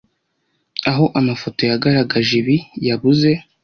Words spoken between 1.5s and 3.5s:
yagaragaje ibi yabuze